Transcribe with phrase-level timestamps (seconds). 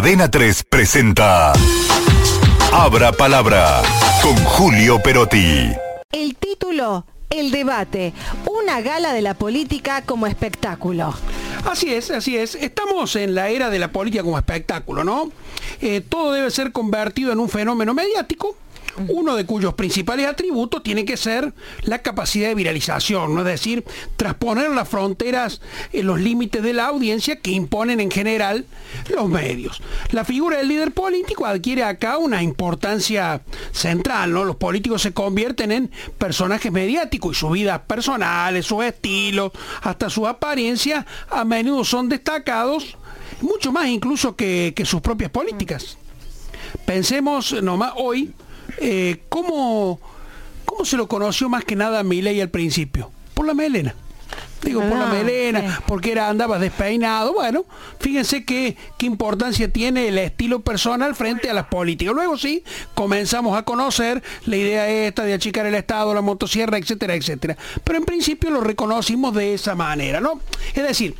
[0.00, 1.52] Adena 3 presenta
[2.72, 3.82] Abra Palabra
[4.22, 5.72] con Julio Perotti.
[6.10, 8.14] El título, El debate,
[8.46, 11.14] una gala de la política como espectáculo.
[11.70, 12.54] Así es, así es.
[12.54, 15.30] Estamos en la era de la política como espectáculo, ¿no?
[15.82, 18.56] Eh, todo debe ser convertido en un fenómeno mediático
[19.08, 21.52] uno de cuyos principales atributos tiene que ser
[21.82, 23.40] la capacidad de viralización, ¿no?
[23.40, 23.84] es decir,
[24.16, 25.60] transponer las fronteras
[25.92, 28.66] en los límites de la audiencia que imponen en general
[29.08, 29.80] los medios.
[30.10, 34.44] La figura del líder político adquiere acá una importancia central, ¿no?
[34.44, 39.52] Los políticos se convierten en personajes mediáticos y sus vidas personales, sus estilos,
[39.82, 42.96] hasta su apariencia a menudo son destacados,
[43.40, 45.96] mucho más incluso que, que sus propias políticas.
[46.84, 48.32] Pensemos nomás hoy
[48.78, 50.00] eh, ¿cómo,
[50.84, 53.10] se lo conoció más que nada a Milei al principio?
[53.34, 53.94] Por la melena.
[54.62, 57.32] Digo, por la ah, melena, porque era, andaba despeinado.
[57.32, 57.64] Bueno,
[57.98, 62.14] fíjense qué, qué importancia tiene el estilo personal frente a las políticas.
[62.14, 62.62] Luego sí,
[62.94, 67.56] comenzamos a conocer la idea esta de achicar el Estado, la motosierra, etcétera, etcétera.
[67.82, 70.40] Pero en principio lo reconocimos de esa manera, ¿no?
[70.74, 71.14] Es decir,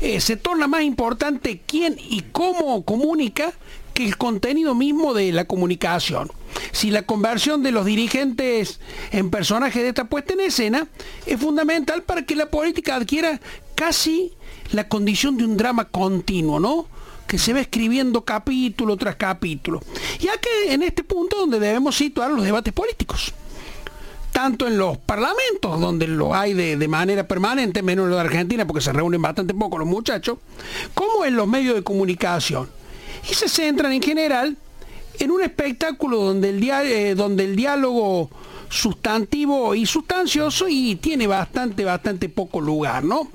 [0.00, 3.52] eh, se torna más importante quién y cómo comunica
[3.92, 6.30] que el contenido mismo de la comunicación.
[6.72, 10.86] Si la conversión de los dirigentes en personajes de esta puesta en escena
[11.26, 13.40] es fundamental para que la política adquiera
[13.74, 14.32] casi
[14.72, 16.86] la condición de un drama continuo, ¿no?
[17.26, 19.80] que se va escribiendo capítulo tras capítulo.
[20.20, 23.32] Ya que en este punto donde debemos situar los debates políticos.
[24.32, 28.22] Tanto en los parlamentos, donde lo hay de, de manera permanente, menos en lo de
[28.22, 30.38] Argentina, porque se reúnen bastante poco los muchachos,
[30.92, 32.68] como en los medios de comunicación
[33.30, 34.56] y se centran en general
[35.18, 38.30] en un espectáculo donde el, eh, donde el diálogo
[38.68, 43.28] sustantivo y sustancioso y tiene bastante, bastante poco lugar, ¿no?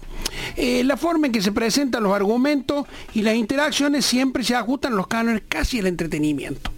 [0.56, 4.96] Eh, la forma en que se presentan los argumentos y las interacciones siempre se ajustan
[4.96, 6.72] los cánones casi el entretenimiento.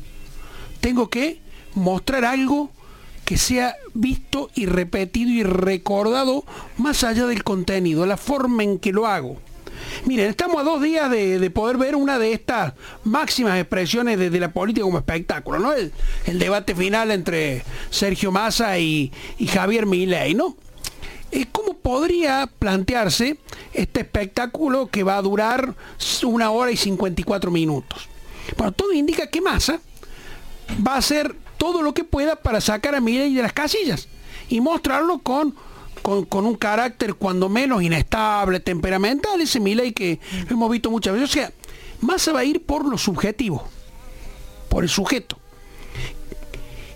[0.80, 1.42] Tengo que
[1.74, 2.70] mostrar algo
[3.26, 6.44] que sea visto y repetido y recordado
[6.78, 9.38] más allá del contenido, la forma en que lo hago.
[10.06, 14.52] Miren, estamos a dos días de, poder ver una de estas máximas expresiones de, la
[14.52, 15.74] política como espectáculo, ¿no?
[15.74, 15.92] El,
[16.40, 19.12] debate final entre Sergio Massa y,
[19.48, 20.56] Javier Milei, ¿no?
[21.32, 23.38] Eh, ¿Cómo podría plantearse
[23.74, 25.76] este espectáculo que va a durar
[26.24, 28.10] una hora y 54 minutos?
[28.58, 29.80] Bueno, todo indica que Massa
[30.86, 34.08] va a hacer todo lo que pueda para sacar a Milei de las casillas
[34.50, 35.56] y mostrarlo con
[36.02, 40.20] con, un carácter cuando menos inestable, temperamental, ese Milei que
[40.50, 41.30] hemos visto muchas veces.
[41.30, 41.52] O sea,
[42.02, 43.68] Massa va a ir por lo subjetivo,
[44.70, 45.38] por el sujeto.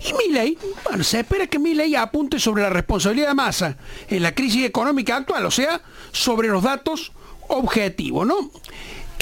[0.04, 3.76] Y Milei, bueno, se espera que Milei apunte sobre la responsabilidad de Massa
[4.08, 5.80] en la crisis económica actual, o sea,
[6.12, 7.12] sobre los datos
[7.48, 8.50] objetivos, ¿no?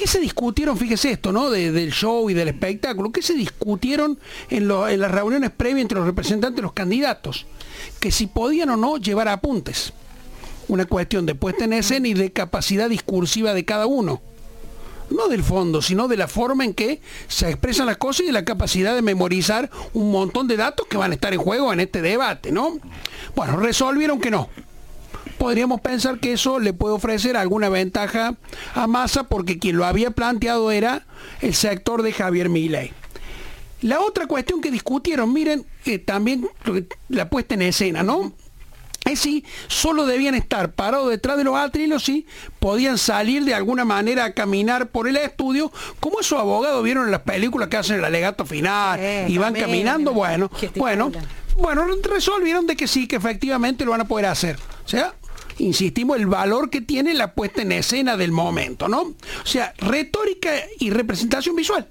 [0.04, 1.48] ¿Qué se discutieron, fíjese esto, ¿no?
[1.48, 4.18] del show y del espectáculo, ¿qué se discutieron
[4.50, 7.46] en, las reuniones previas entre los representantes los candidatos?
[8.00, 9.94] que si podían o no llevar apuntes.
[10.68, 14.20] Una cuestión de puesta en escena y de capacidad discursiva de cada uno.
[15.08, 18.32] No del fondo, sino de la forma en que se expresan las cosas y de
[18.32, 21.80] la capacidad de memorizar un montón de datos que van a estar en juego en
[21.80, 22.78] este debate, ¿no?
[23.34, 24.50] Bueno, resolvieron que no.
[25.44, 28.34] Podríamos pensar que eso le puede ofrecer alguna ventaja
[28.74, 31.06] a Massa porque quien lo había planteado era
[31.42, 32.94] el sector de Javier Milei.
[33.82, 36.48] La otra cuestión que discutieron, miren, eh, también
[37.10, 38.32] la puesta en escena, ¿no?
[39.04, 42.26] Es si solo debían estar parados detrás de los atrilos y
[42.58, 47.10] podían salir de alguna manera a caminar por el estudio, como esos abogados vieron en
[47.10, 51.12] las películas que hacen el alegato final eh, y van caminando, bueno, bueno,
[51.58, 54.56] bueno, resolvieron de que sí, que efectivamente lo van a poder hacer.
[54.86, 55.14] O sea,
[55.58, 59.02] insistimos, el valor que tiene la puesta en escena del momento, ¿no?
[59.02, 61.88] O sea, retórica y representación visual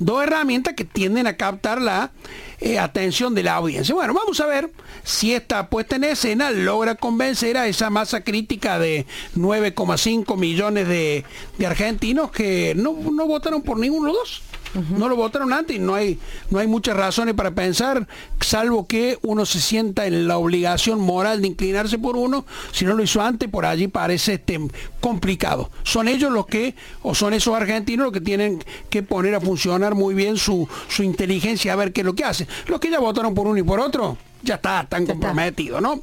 [0.00, 2.10] dos herramientas que tienden a captar la
[2.58, 3.94] eh, atención de la audiencia.
[3.94, 4.72] Bueno, vamos a ver
[5.04, 9.06] si esta puesta en escena logra convencer a esa masa crítica de
[9.36, 11.24] 9,5 millones de,
[11.64, 14.49] argentinos que no, no votaron por ninguno de los dos.
[14.74, 16.18] No lo votaron antes y no hay,
[16.50, 18.06] no hay muchas razones para pensar,
[18.40, 22.94] salvo que uno se sienta en la obligación moral de inclinarse por uno, si no
[22.94, 24.60] lo hizo antes, por allí parece este,
[25.00, 25.70] complicado.
[25.82, 29.94] Son ellos los que, o son esos argentinos los que tienen que poner a funcionar
[29.94, 32.46] muy bien su, su inteligencia a ver qué es lo que hacen.
[32.66, 36.02] Los que ya votaron por uno y por otro, ya está, están comprometidos, ¿no?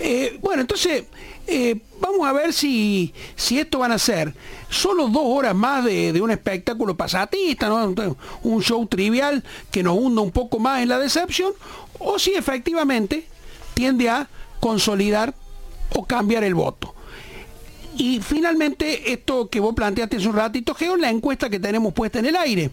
[0.00, 1.04] Eh, bueno, entonces,
[1.46, 4.34] eh, vamos a ver si, si esto van a ser
[4.70, 7.94] solo dos horas más de, un espectáculo pasatista, ¿no?
[8.42, 11.52] un show trivial que nos hunda un poco más en la decepción,
[11.98, 13.26] o si efectivamente
[13.74, 14.28] tiende a
[14.60, 15.34] consolidar
[15.94, 16.94] o cambiar el voto.
[17.96, 22.18] Y finalmente, esto que vos planteaste hace un ratito, Geo, la encuesta que tenemos puesta
[22.18, 22.70] en el aire.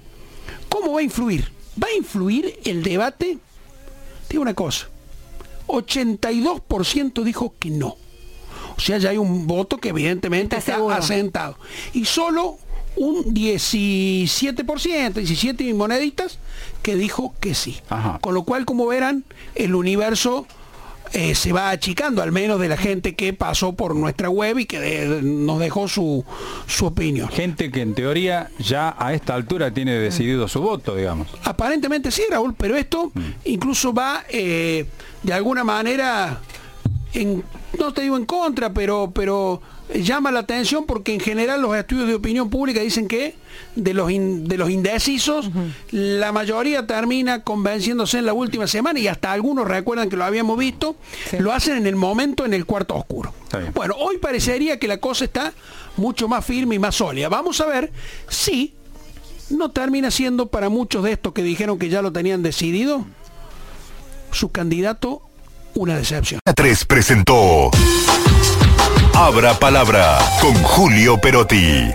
[0.68, 1.52] ¿Cómo va a influir?
[1.82, 3.38] ¿Va a influir el debate?
[4.30, 4.88] Digo una cosa.
[5.72, 7.98] 82% dijo que no.
[8.78, 11.58] O sea, ya hay un voto que evidentemente Está está, asentado.
[11.94, 12.58] Y solo
[12.96, 16.40] un 17%, 17 y moneditas,
[16.82, 17.80] que dijo que sí.
[17.90, 18.20] Ajá.
[18.22, 19.24] Con lo cual, como verán,
[19.56, 20.48] el universo
[21.14, 24.66] eh, se va achicando, al menos de la gente que pasó por nuestra web y
[24.66, 26.24] que de- nos dejó su,
[26.68, 27.28] su opinión.
[27.30, 31.28] Gente que en teoría ya a esta altura tiene decidido su voto, digamos.
[31.44, 33.12] Aparentemente sí, Raúl, pero esto
[33.46, 34.86] incluso va eh,
[35.24, 36.40] de alguna manera,
[37.14, 37.44] en,
[37.80, 39.62] no te digo en contra, pero, pero
[39.94, 43.36] llama la atención porque en general los estudios de opinión pública dicen que
[43.76, 45.50] de los, in- de los indecisos,
[45.92, 50.58] la mayoría termina convenciéndose en la última semana y hasta algunos recuerdan que lo habíamos
[50.58, 50.96] visto,
[51.40, 53.34] lo hacen en el momento en el cuarto oscuro.
[53.74, 55.54] Bueno, hoy parecería que la cosa está
[55.98, 57.28] mucho más firme y más sólida.
[57.30, 57.92] Vamos a ver
[58.30, 58.74] si
[59.50, 63.06] no termina siendo para muchos de estos que dijeron que ya lo tenían decidido,
[64.32, 65.22] su candidato
[65.76, 66.40] una decepción.
[66.56, 67.72] 3 presentó
[69.14, 71.92] Abra Palabra con Julio Perotti.